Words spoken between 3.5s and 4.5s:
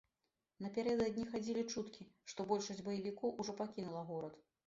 пакінула горад.